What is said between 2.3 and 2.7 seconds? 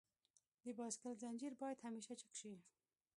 شي.